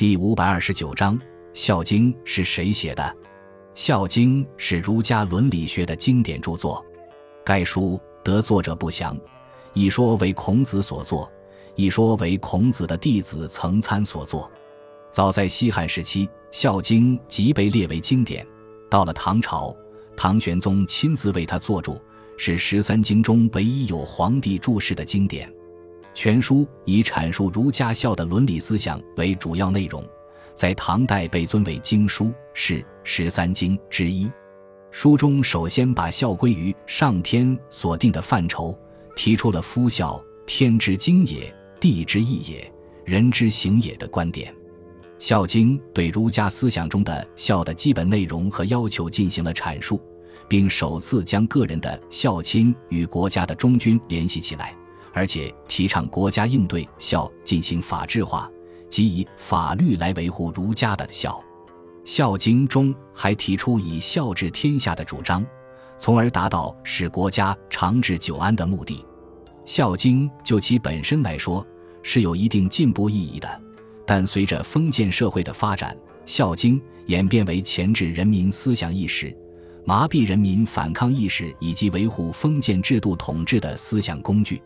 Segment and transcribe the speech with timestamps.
[0.00, 1.18] 第五百二十九章
[1.52, 3.02] 《孝经》是谁写的？
[3.74, 6.82] 《孝经》是儒家伦理学的经典著作。
[7.44, 9.14] 该书得作者不详，
[9.74, 11.30] 一说为孔子所作，
[11.74, 14.50] 一说为孔子的弟子曾参所作。
[15.10, 18.46] 早在西汉时期，《孝经》即被列为经典。
[18.88, 19.76] 到了唐朝，
[20.16, 22.00] 唐玄宗亲自为他作注，
[22.38, 25.52] 是十三经中唯一有皇帝注释的经典。
[26.12, 30.04] 全书以阐述儒家孝的伦理思想为主要内容，
[30.54, 34.30] 在唐代被尊为经书，是十三经之一。
[34.90, 38.76] 书中首先把孝归于上天所定的范畴，
[39.14, 42.72] 提出了夫孝天之经也、地之义也、
[43.04, 44.52] 人之行也的观点。
[45.16, 50.00] 《孝经》对儒家思想中的孝的基本内容和要求进行了阐述，
[50.48, 54.74] 并首次将个人的孝亲与国家的忠君联系起来。
[55.12, 58.50] 而且提倡国家应对孝进行法制化，
[58.88, 61.32] 即以法律来维护儒家的孝。
[62.04, 65.44] 《孝经》中还提出以孝治天下的主张，
[65.98, 68.96] 从而达到使国家长治久安的目的。
[69.64, 71.64] 《孝经》就其本身来说
[72.02, 73.60] 是有一定进步意义的，
[74.06, 79.36] 但随着封建社会的发展，《孝经》演变为钳制人民思想意识、
[79.84, 84.60] 麻痹人民反抗意识以及维护封建制度统治的思想工具。